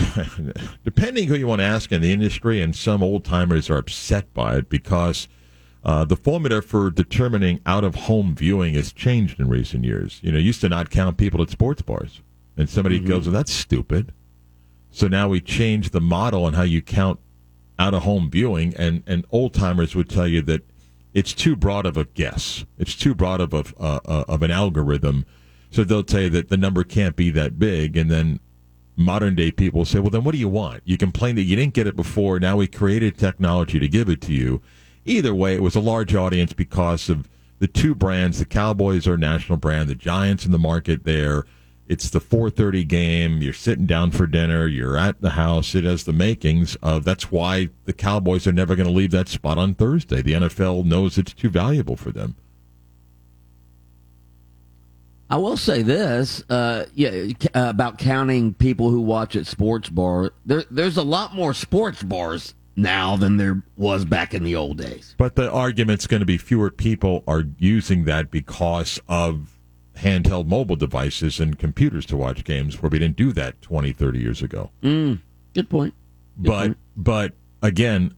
[0.84, 4.32] depending who you want to ask in the industry, and some old timers are upset
[4.34, 5.28] by it because
[5.84, 10.20] uh, the formula for determining out of home viewing has changed in recent years.
[10.22, 12.20] You know, you used to not count people at sports bars,
[12.58, 14.12] and somebody goes, well, "That's stupid."
[14.90, 17.20] So now we change the model on how you count
[17.78, 20.68] out of home viewing, and and old timers would tell you that
[21.14, 22.64] it's too broad of a guess.
[22.76, 25.24] It's too broad of a uh, uh, of an algorithm.
[25.70, 28.40] So they'll tell you that the number can't be that big, and then
[28.96, 30.82] modern day people say, "Well, then what do you want?
[30.84, 32.40] You complain that you didn't get it before.
[32.40, 34.60] Now we created technology to give it to you."
[35.04, 37.28] Either way, it was a large audience because of
[37.60, 38.38] the two brands.
[38.38, 39.88] The Cowboys are a national brand.
[39.88, 41.44] The Giants in the market there.
[41.88, 43.40] It's the 4:30 game.
[43.40, 44.66] You're sitting down for dinner.
[44.66, 45.74] You're at the house.
[45.74, 47.04] It has the makings of.
[47.04, 50.20] That's why the Cowboys are never going to leave that spot on Thursday.
[50.20, 52.36] The NFL knows it's too valuable for them.
[55.30, 57.10] I will say this, uh, yeah,
[57.54, 60.32] uh, about counting people who watch at sports bar.
[60.46, 64.78] There, there's a lot more sports bars now than there was back in the old
[64.78, 65.14] days.
[65.18, 69.57] But the argument's going to be fewer people are using that because of
[69.98, 74.18] handheld mobile devices and computers to watch games where we didn't do that 20, 30
[74.18, 74.70] years ago.
[74.82, 75.20] Mm,
[75.54, 75.94] good point.
[76.40, 76.78] Good but point.
[76.96, 77.32] but
[77.62, 78.14] again,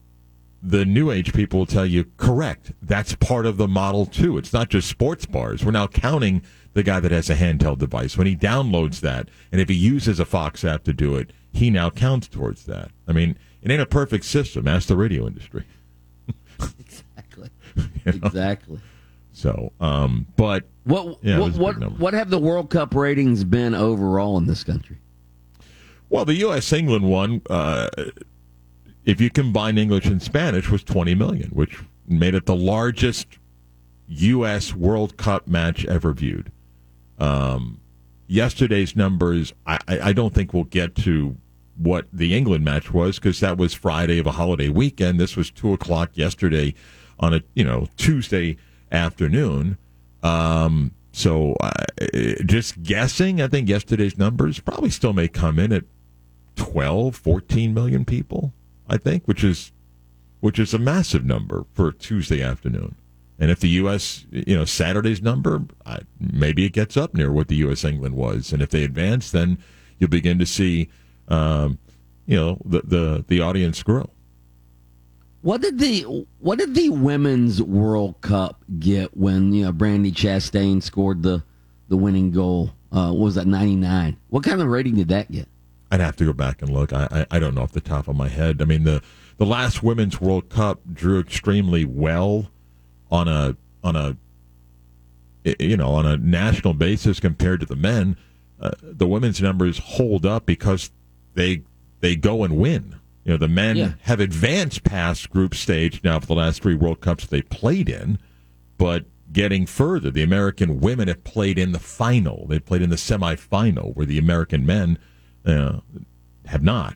[0.63, 2.73] the new age people will tell you correct.
[2.83, 4.37] That's part of the model too.
[4.37, 5.65] It's not just sports bars.
[5.65, 6.43] We're now counting
[6.75, 10.21] the guy that has a handheld device when he downloads that, and if he uses
[10.21, 12.91] a Fox app to do it, he now counts towards that.
[13.09, 14.69] I mean, it ain't a perfect system.
[14.69, 15.65] Ask the radio industry.
[16.79, 17.51] exactly,
[18.05, 18.81] exactly.
[19.41, 22.95] So, um, but What Yeah, what was a big what, what have the World Cup
[22.95, 24.99] ratings been overall in this country?
[26.11, 26.73] Well, the U.S.
[26.73, 27.89] England one, uh,
[29.07, 33.39] if you combine English and Spanish, was 20 million, which made it the largest
[34.09, 34.75] U.S.
[34.75, 36.53] World Cup match ever viewed.
[37.19, 37.81] Um,
[38.27, 41.37] yesterday's numbers, I, I I don't think we'll get to
[41.79, 45.19] what the England match was because that was Friday of a holiday weekend.
[45.19, 46.75] This was two o'clock yesterday
[47.19, 48.59] on a you know Tuesday
[48.91, 49.79] afternoon.
[50.23, 51.73] Um, so uh,
[52.45, 55.85] just guessing, I think yesterday's numbers probably still may come in at
[56.57, 58.53] 12, 14 million people.
[58.89, 59.73] I think, which is
[60.41, 62.97] which is a massive number for Tuesday afternoon.
[63.39, 64.27] And if the U.S.
[64.31, 67.85] you know Saturday's number, I, maybe it gets up near what the U.S.
[67.85, 68.53] England was.
[68.53, 69.59] And if they advance, then
[69.99, 70.91] you'll begin to see,
[71.29, 71.79] um,
[72.27, 74.11] you know, the the the audience grow.
[75.43, 80.83] What did the what did the women's World Cup get when you know Brandi Chastain
[80.83, 81.43] scored the
[81.89, 82.73] the winning goal?
[82.93, 84.19] Uh, was that ninety nine?
[84.29, 85.49] What kind of rating did that get?
[85.91, 86.93] I'd have to go back and look.
[86.93, 88.61] I, I I don't know off the top of my head.
[88.61, 89.03] I mean the
[89.39, 92.51] the last women's World Cup drew extremely well
[93.11, 94.17] on a on a
[95.59, 98.19] you know on a national basis compared to the men.
[98.61, 100.91] Uh, the women's numbers hold up because
[101.33, 101.63] they
[102.01, 103.00] they go and win.
[103.25, 103.93] You know the men Yeah.
[104.03, 108.19] have advanced past group stage now for the last three World Cups they played in,
[108.79, 112.47] but getting further, the American women have played in the final.
[112.49, 114.99] They played in the semifinal, where the American men
[115.45, 115.81] uh,
[116.47, 116.95] have not.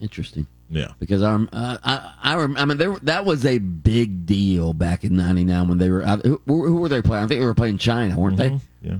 [0.00, 0.88] Interesting, Yeah.
[0.98, 5.04] because I'm uh, I I, rem- I mean there, that was a big deal back
[5.04, 7.24] in '99 when they were uh, who, who were they playing?
[7.24, 8.60] I think they were playing China, weren't Mhm.
[8.82, 8.88] they?
[8.88, 8.96] Yeah.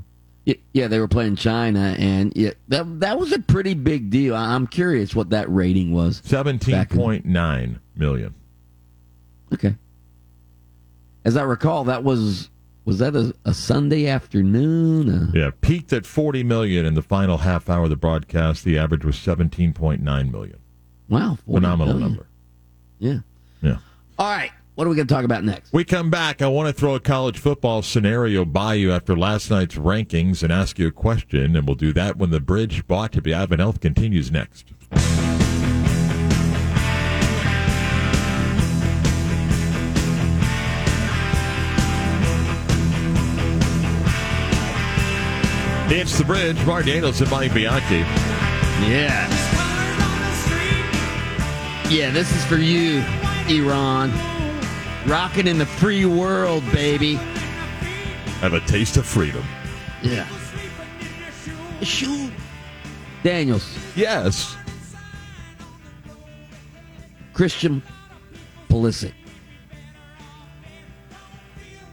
[0.73, 4.35] Yeah, they were playing China, and yeah, that that was a pretty big deal.
[4.35, 6.21] I'm curious what that rating was.
[6.25, 8.35] Seventeen point nine million.
[9.55, 9.77] Okay.
[11.25, 12.51] As I recall, that was
[12.85, 15.09] was that a, a Sunday afternoon?
[15.09, 18.65] Uh, Yeah, peaked at forty million in the final half hour of the broadcast.
[18.65, 20.59] The average was seventeen point nine million.
[21.09, 22.01] wow, Phenomenal million.
[22.17, 22.27] number.
[22.99, 23.19] Yeah.
[23.63, 23.77] Yeah.
[24.19, 25.73] All right, what are we going to talk about next?
[25.73, 26.41] We come back.
[26.41, 30.53] I want to throw a college football scenario by you after last night's rankings and
[30.53, 33.81] ask you a question, and we'll do that when the bridge bought to be AdventHealth
[33.81, 34.73] continues next.
[45.95, 46.57] It's the bridge.
[46.65, 47.99] Marc Daniels and Mike Bianchi.
[48.89, 49.29] Yeah.
[51.91, 53.05] Yeah, this is for you,
[53.47, 54.32] Iran.
[55.07, 57.15] Rocking in the free world, baby.
[58.41, 59.45] Have a taste of freedom.
[60.03, 60.27] Yeah.
[61.83, 62.33] Shoot.
[63.23, 64.57] Daniels, Yes.
[67.35, 67.83] Christian
[68.69, 69.13] Pulisic.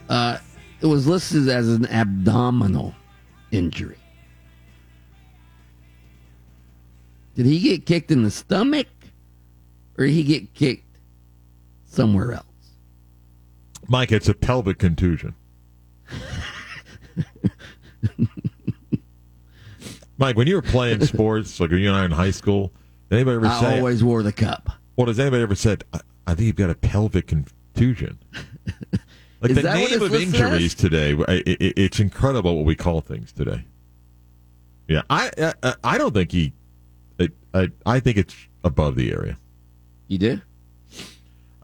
[0.08, 0.38] Uh,
[0.80, 2.94] it was listed as an abdominal
[3.50, 3.96] injury.
[7.36, 8.86] Did he get kicked in the stomach
[9.96, 10.98] or did he get kicked
[11.86, 12.44] somewhere else?
[13.90, 15.34] Mike, it's a pelvic contusion.
[20.16, 22.72] Mike, when you were playing sports, like when you and I in high school,
[23.08, 23.78] did anybody ever I say?
[23.78, 24.70] always wore the cup.
[24.96, 25.82] Well, does anybody ever said?
[25.92, 28.18] I, I think you've got a pelvic contusion.
[29.42, 31.98] Like Is the that what name it's of listed injuries today, I- I- I- it's
[31.98, 33.64] incredible what we call things today.
[34.86, 35.30] Yeah, I
[35.62, 36.52] I, I don't think he.
[37.18, 39.38] I, I I think it's above the area.
[40.08, 40.40] You do?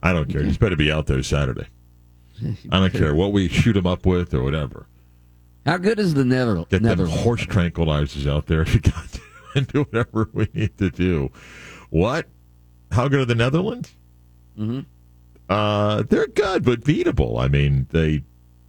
[0.01, 0.41] I don't care.
[0.41, 1.67] He's better be out there Saturday.
[2.71, 4.87] I don't care what we shoot them up with or whatever.
[5.65, 7.21] How good is the Nether- Get them Netherlands?
[7.21, 9.21] horse tranquilizers out there if you got to,
[9.55, 11.29] and do whatever we need to do.
[11.89, 12.27] What?
[12.91, 13.93] How good are the Netherlands?
[14.57, 14.85] Mhm.
[15.49, 17.41] Uh, they're good, but beatable.
[17.41, 18.23] I mean, they, you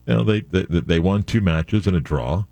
[0.06, 2.44] know, they they, they won two matches and a draw,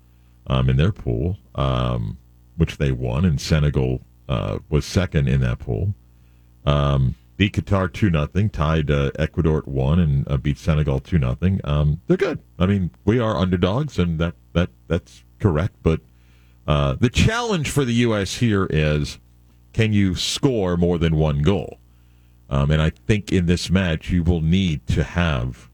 [0.47, 2.17] um, in their pool, um,
[2.57, 5.93] which they won, and Senegal uh, was second in that pool.
[6.65, 11.19] Um, beat Qatar two nothing, tied uh, Ecuador at one, and uh, beat Senegal two
[11.19, 11.61] nothing.
[11.63, 12.39] Um, they're good.
[12.59, 15.75] I mean, we are underdogs, and that that that's correct.
[15.83, 16.01] But
[16.67, 18.35] uh, the challenge for the U.S.
[18.35, 19.19] here is,
[19.71, 21.79] can you score more than one goal?
[22.49, 25.69] Um, and I think in this match, you will need to have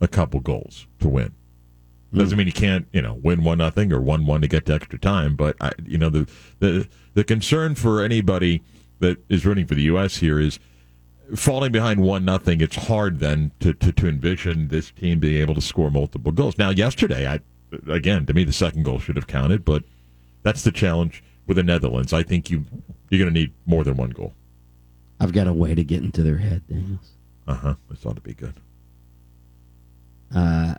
[0.00, 1.34] a couple goals to win.
[2.12, 4.74] Doesn't mean you can't, you know, win one nothing or one one to get to
[4.74, 5.34] extra time.
[5.34, 6.28] But I, you know, the
[6.60, 8.62] the the concern for anybody
[9.00, 10.18] that is rooting for the U.S.
[10.18, 10.58] here is
[11.34, 12.60] falling behind one nothing.
[12.60, 16.58] It's hard then to, to to envision this team being able to score multiple goals.
[16.58, 17.40] Now, yesterday, I
[17.88, 19.84] again to me the second goal should have counted, but
[20.42, 22.12] that's the challenge with the Netherlands.
[22.12, 22.64] I think you
[23.10, 24.34] you're going to need more than one goal.
[25.20, 27.12] I've got a way to get into their head, Daniels.
[27.46, 27.74] Uh huh.
[27.88, 28.54] This ought to be good.
[30.34, 30.74] Uh,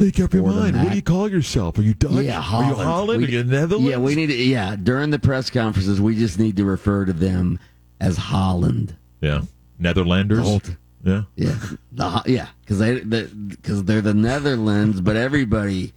[0.00, 0.76] Make up your mind.
[0.76, 1.76] What do you call yourself?
[1.78, 2.12] Are you Dutch?
[2.12, 2.76] Yeah, Are you Holland.
[2.80, 3.22] Holland?
[3.22, 3.90] We- Are you Netherlands?
[3.90, 7.12] yeah, we need to, yeah, during the press conferences, we just need to refer to
[7.12, 7.58] them
[8.00, 8.96] as Holland.
[9.20, 9.42] Yeah.
[9.80, 10.36] Netherlanders.
[10.36, 11.22] The whole t- yeah.
[11.36, 11.54] Yeah,
[11.92, 15.92] the, yeah, because they because they're the Netherlands, but everybody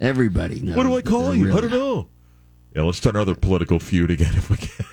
[0.00, 0.76] everybody knows.
[0.76, 1.46] What do I call you?
[1.46, 2.08] really- I don't know.
[2.74, 4.86] Yeah, let's start another political feud again if we can.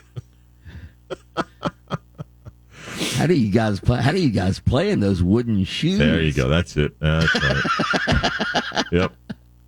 [3.21, 4.01] How do you guys play?
[4.01, 5.99] How do you guys play in those wooden shoes?
[5.99, 6.47] There you go.
[6.47, 6.99] That's it.
[6.99, 8.83] That's right.
[8.91, 9.13] yep.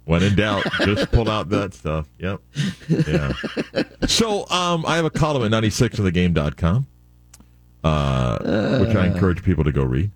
[0.05, 2.09] When in doubt, just pull out that stuff.
[2.17, 2.41] Yep.
[2.89, 3.33] Yeah.
[4.07, 6.87] So um, I have a column at 96ofthegame.com,
[7.83, 10.09] uh, which I encourage people to go read.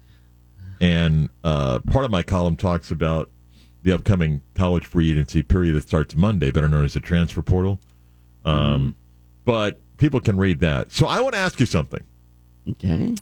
[0.81, 3.29] And uh, part of my column talks about
[3.83, 7.79] the upcoming college free agency period that starts Monday, better known as the transfer portal.
[8.45, 8.95] Um,
[9.45, 10.91] But people can read that.
[10.91, 12.03] So I want to ask you something.
[12.69, 13.15] Okay.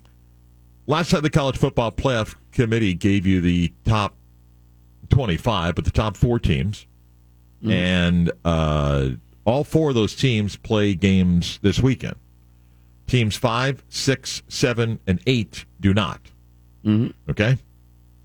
[0.88, 4.15] Last time the college football playoff committee gave you the top
[5.10, 6.86] 25, but the top four teams.
[7.67, 9.10] And uh,
[9.43, 12.15] all four of those teams play games this weekend.
[13.08, 16.21] Teams five, six, seven, and eight do not.
[16.84, 17.13] Mhm.
[17.29, 17.58] Okay?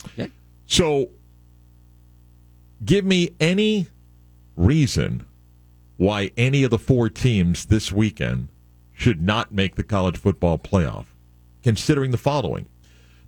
[0.08, 0.30] Okay.
[0.66, 1.08] So
[2.84, 3.86] give me any
[4.56, 5.24] reason
[5.96, 8.48] why any of the four teams this weekend
[8.92, 11.06] should not make the college football playoff,
[11.62, 12.68] considering the following.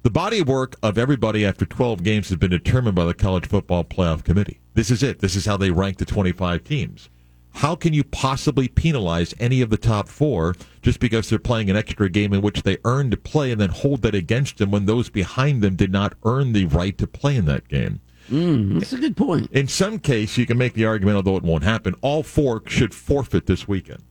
[0.02, 3.46] The body of work of everybody after 12 games has been determined by the College
[3.46, 4.60] Football Playoff Committee.
[4.74, 5.20] This is it.
[5.20, 7.08] This is how they rank the 25 teams.
[7.54, 11.76] How can you possibly penalize any of the top four just because they're playing an
[11.76, 14.86] extra game in which they earned to play and then hold that against them when
[14.86, 18.00] those behind them did not earn the right to play in that game?
[18.30, 19.50] Mm, that's a good point.
[19.52, 22.94] In some case, you can make the argument, although it won't happen, all four should
[22.94, 24.02] forfeit this weekend.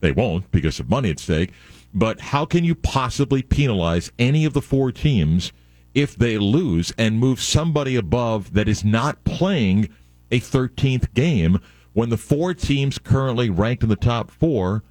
[0.00, 1.52] They won't because of money at stake.
[1.94, 5.52] But how can you possibly penalize any of the four teams
[5.94, 9.88] if they lose and move somebody above that is not playing
[10.30, 11.60] a 13th game
[11.92, 14.82] when the four teams currently ranked in the top four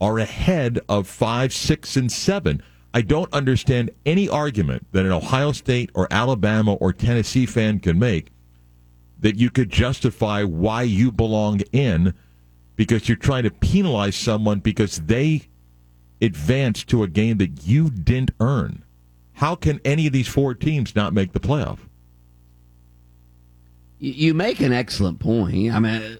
[0.00, 2.62] are ahead of five, six, and seven?
[2.92, 7.98] I don't understand any argument that an Ohio State or Alabama or Tennessee fan can
[7.98, 8.30] make
[9.18, 12.12] that you could justify why you belong in
[12.76, 15.42] because you're trying to penalize someone because they
[16.20, 18.84] advanced to a game that you didn't earn.
[19.34, 21.78] How can any of these four teams not make the playoff?
[23.98, 25.72] You, you make an excellent point.
[25.72, 26.18] I mean,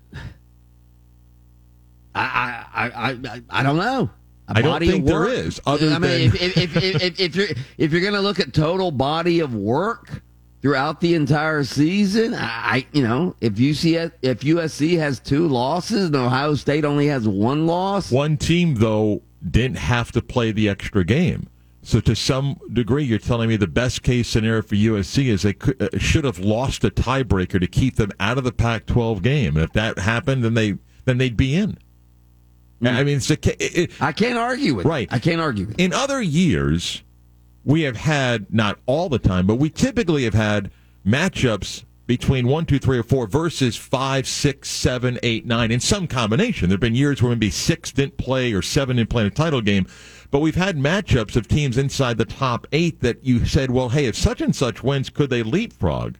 [2.15, 4.11] I I I I, I don't know.
[4.47, 7.37] I don't think there is, other I mean, than- if, if, if, if, if, if
[7.37, 7.49] you're
[7.79, 10.23] if you're going to look at total body of work
[10.61, 16.17] throughout the entire season, I you know if UC if USC has two losses and
[16.17, 21.05] Ohio State only has one loss, One team, though, didn't have to play the extra
[21.05, 21.49] game.
[21.83, 25.53] So, to some degree, you're telling me the best case scenario for USC is they
[25.53, 29.59] could, uh, should have lost a tiebreaker to keep them out of the Pac-12 game.
[29.59, 31.77] If that happened, then they then they'd be in.
[32.83, 34.89] I mean, it's a, it, it, I can't argue with it.
[34.89, 35.09] Right.
[35.11, 35.83] I can't argue with it.
[35.83, 37.03] in other years,
[37.65, 40.71] we have had not all the time, but we typically have had
[41.07, 46.07] matchups between one, two, three, or four versus five, six, seven, eight, nine in some
[46.07, 46.69] combination.
[46.69, 49.31] There have been years where maybe six didn't play or seven didn't play in a
[49.31, 49.87] title game,
[50.31, 54.05] but we've had matchups of teams inside the top eight that you said, well, hey,
[54.07, 56.17] if such and such wins, could they leapfrog?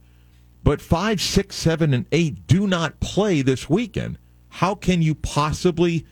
[0.63, 4.17] But five, six, seven, and eight do not play this weekend.
[4.49, 6.07] How can you possibly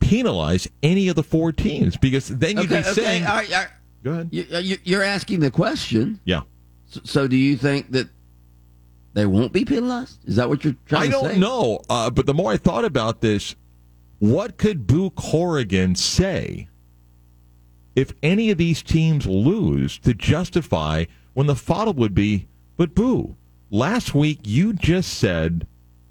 [0.00, 1.96] penalize any of the four teams?
[1.96, 3.68] Because then you'd Okay, be okay, saying, all right, all right.
[4.02, 4.28] go ahead.
[4.32, 6.20] You, uh, you- you're asking the question.
[6.24, 6.42] Yeah.
[6.88, 8.08] So, so do you think that
[9.12, 10.18] they won't be penalized?
[10.26, 11.18] Is that what you're trying I to say?
[11.18, 13.56] I don't know, uh, but the more I thought about this,
[14.18, 16.68] what could Boo Corrigan say
[17.96, 21.04] if any of these teams lose to justify
[21.34, 22.46] when the follow would be,
[22.76, 23.36] but Boo,
[23.70, 25.66] last week you just said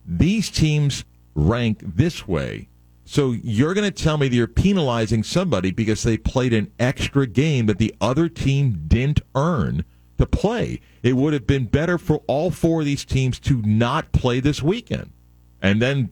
[0.05, 2.67] these teams rank this way.
[3.05, 7.25] So you're going to tell me that you're penalizing somebody because they played an extra
[7.25, 9.83] game that the other team didn't earn
[10.19, 10.79] to play.
[11.03, 14.61] It would have been better for all four of these teams to not play this
[14.61, 15.11] weekend.
[15.61, 16.11] And then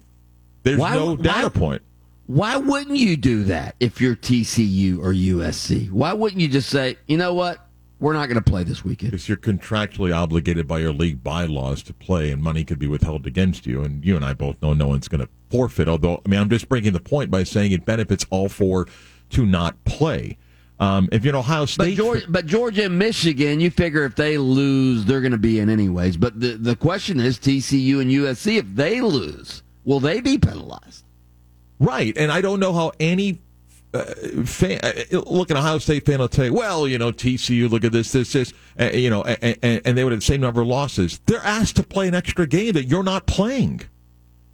[0.64, 1.82] there's Why- no why- data point.
[2.26, 5.90] Why wouldn't you do that if you're TCU or USC?
[5.90, 7.64] Why wouldn't you just say, you know what?
[8.00, 9.12] We're not going to play this weekend.
[9.12, 13.26] Because you're contractually obligated by your league bylaws to play, and money could be withheld
[13.26, 13.82] against you.
[13.82, 15.88] And you and I both know no one's going to forfeit.
[15.88, 18.88] Although, I mean, I'm just bringing the point by saying it benefits all four
[19.32, 20.38] to not play.
[20.80, 24.38] Um, if you're an Ohio But State, but Georgia and Michigan, you figure if they
[24.38, 26.18] lose, they're going to be in anyways.
[26.18, 28.58] But the the question is TCU and USC.
[28.58, 31.04] If they lose, will they be penalized?
[31.80, 32.16] right?
[32.18, 33.40] And I don't know how any
[33.94, 34.04] uh,
[34.46, 37.84] fan, uh, look at Ohio State fan will tell you, well, you know, TCU, look
[37.84, 40.42] at this, this, this, uh, you know, and, and, and they would have the same
[40.42, 41.20] number of losses.
[41.26, 43.82] They're asked to play an extra game that you're not playing.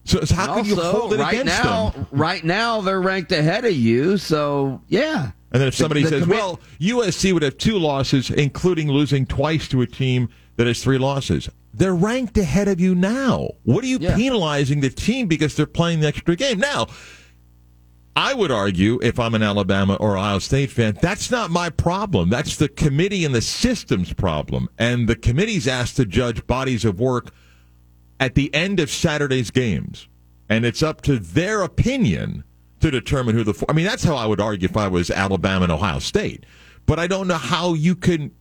[0.05, 2.07] So, so how can you hold it right against now, them?
[2.11, 4.17] right now they're ranked ahead of you.
[4.17, 5.31] So yeah.
[5.53, 8.89] And then if somebody The- the says, commit- well, USC would have two losses, including
[8.91, 11.47] losing twice to a team that has three losses.
[11.75, 13.49] They're ranked ahead of you now.
[13.63, 14.15] What are you Yeah.
[14.15, 16.59] penalizing the team because they're playing the extra game?
[16.59, 16.87] Now,
[18.15, 22.29] I would argue, if I'm an Alabama or Ohio State fan, that's not my problem.
[22.29, 24.69] That's the committee and the system's problem.
[24.77, 27.31] And the committee's asked to judge bodies of work
[28.19, 30.07] at the end of Saturday's games.
[30.47, 32.43] And it's up to their opinion
[32.83, 33.65] to determine who the.
[33.69, 36.45] I mean, that's how I would argue if I was Alabama and Ohio State.
[36.85, 38.31] But I don't know how you can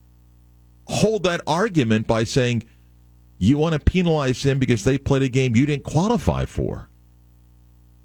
[0.85, 2.63] hold that argument by saying
[3.37, 6.89] you want to penalize them because they played a game you didn't qualify for.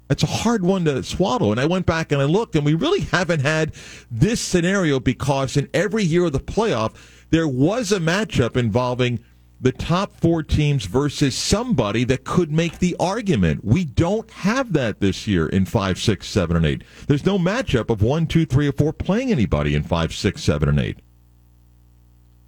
[0.07, 1.51] That's a hard one to swallow.
[1.51, 3.73] And I went back and I looked, and we really haven't had
[4.09, 6.95] this scenario because in every year of the playoff,
[7.31, 9.19] there was a matchup involving
[9.61, 13.63] the top four teams versus somebody that could make the argument.
[13.63, 16.83] We don't have that this year in five, six, seven, and eight.
[17.07, 20.69] There's no matchup of one, two, three, or four playing anybody in five, six, seven,
[20.69, 20.99] and eight.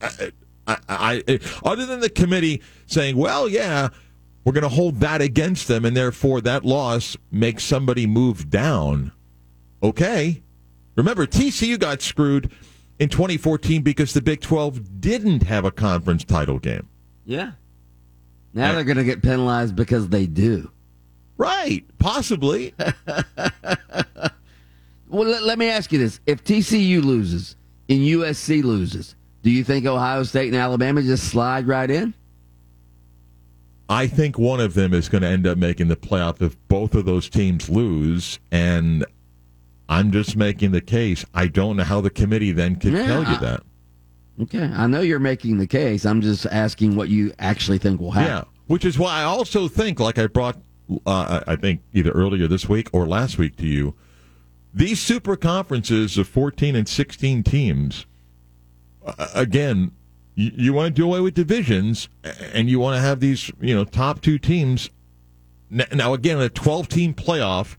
[0.01, 0.32] I,
[0.68, 3.89] I, I, other than the committee saying, well, yeah,
[4.43, 9.12] we're going to hold that against them, and therefore that loss makes somebody move down.
[9.84, 10.41] Okay.
[10.95, 12.51] Remember, TCU got screwed
[12.99, 16.88] in 2014 because the Big 12 didn't have a conference title game.
[17.32, 17.52] Yeah.
[18.54, 18.74] Now Yeah.
[18.76, 20.70] they're going to get penalized because they do.
[21.38, 21.86] Right.
[21.98, 22.74] Possibly.
[25.08, 27.58] Well, let, let me ask you this: If TCU loses
[27.90, 32.14] and USC loses, do you think Ohio State and Alabama just slide right in?
[33.90, 36.96] I think one of them is going to end up making the playoff if both
[36.96, 38.40] of those teams lose.
[38.54, 39.06] And
[39.90, 41.26] I'm just making the case.
[41.34, 43.64] I don't know how the committee then can Yeah, tell you I- that.
[44.42, 46.06] Okay, I know you're making the case.
[46.06, 48.32] I'm just asking what you actually think will happen.
[48.32, 50.58] Yeah, which is why I also think, like I brought,
[51.06, 53.94] uh, I think either earlier this week or last week to you,
[54.74, 58.06] these super conferences of 14 and 16 teams,
[59.06, 59.92] uh, again,
[60.34, 62.10] you, you want to do away with divisions
[62.54, 64.89] and you want to have these, you know, top two teams.
[65.70, 67.78] Now, again, a 12 team playoff,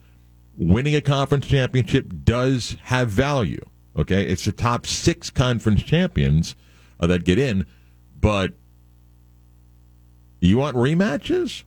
[0.57, 3.65] winning a conference championship does have value.
[3.97, 6.55] Okay, it's the top six conference champions
[6.99, 7.67] uh, that get in,
[8.21, 8.53] but
[10.41, 11.65] you want rematches?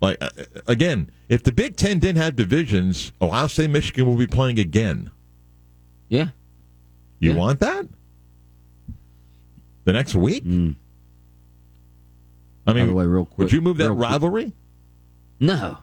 [0.00, 0.30] Like uh,
[0.66, 5.10] again, if the Big Ten didn't have divisions, Ohio State, Michigan will be playing again.
[6.08, 6.28] Yeah.
[7.20, 7.36] You Yeah.
[7.36, 7.86] want that?
[9.84, 10.44] The next week?
[10.44, 10.74] Mm.
[12.66, 13.98] I mean, way, real quick, would you move that quick.
[13.98, 14.52] rivalry?
[15.40, 15.78] No.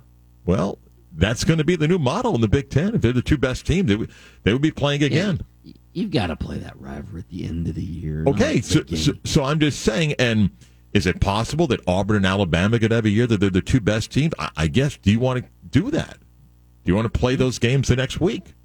[0.46, 0.78] Well,
[1.16, 2.96] that's going to be the new model in the Big Ten.
[2.96, 4.12] If they're the two best teams, they would,
[4.44, 5.42] they would be playing again.
[5.64, 8.26] Yeah, You've got to play that rivalry at the end of the year.
[8.28, 10.50] Okay, so, so so I'm just saying, and
[10.92, 13.80] is it possible that Auburn and Alabama could have a year that they're the two
[13.80, 14.34] best teams?
[14.38, 14.98] I, I guess.
[14.98, 16.18] Do you want to do that?
[16.84, 18.56] Do you want to play those games the next week?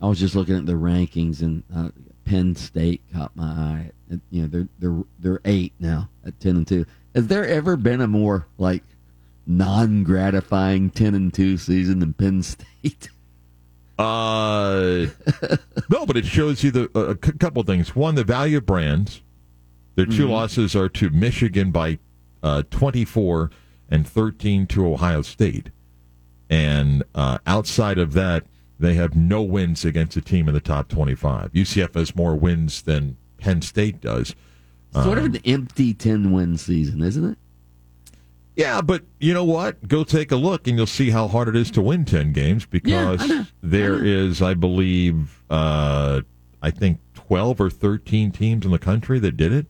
[0.00, 1.90] I was just looking at the rankings, and uh,
[2.24, 3.90] Penn State caught my eye.
[4.30, 6.86] You know, they're they're they're eight now at ten and two.
[7.14, 8.82] Has there ever been a more like
[9.48, 13.08] non-gratifying ten and two season than Penn State?
[13.98, 15.06] Uh,
[15.90, 17.96] no, but it shows you the a c- couple things.
[17.96, 19.22] One, the value of brands.
[19.96, 21.98] Their 2 losses are to Michigan by
[22.44, 23.50] uh, 24
[23.90, 25.70] and 13 to Ohio State.
[26.48, 28.44] And uh, outside of that,
[28.78, 31.50] they have no wins against a team in the top 25.
[31.52, 34.36] UCF has more wins than Penn State does.
[34.92, 37.38] Sort of an empty ten win season, isn't it?
[38.58, 39.86] Yeah, but you know what?
[39.86, 42.66] Go take a look, and you'll see how hard it is to win ten games
[42.66, 43.46] because I know.
[43.62, 46.22] there is, I believe, uh,
[46.60, 49.66] I think twelve or thirteen teams in the country that did it.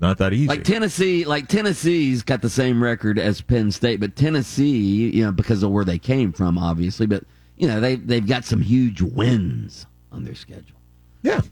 [0.00, 0.48] Not that easy.
[0.48, 5.30] Like Tennessee, like Tennessee's got the same record as Penn State, but Tennessee, you know,
[5.30, 7.22] because of where they came from, obviously, but
[7.58, 10.80] you know they they've got some huge wins on their schedule.
[11.22, 11.42] yeah,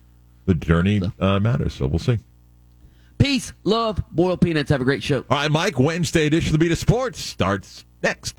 [0.46, 1.74] the journey uh, matters.
[1.74, 2.18] So we'll see.
[3.18, 4.70] Peace, love, boiled peanuts.
[4.70, 5.24] Have a great show.
[5.28, 5.78] All right, Mike.
[5.78, 8.36] Wednesday edition of the Beat of Sports starts next.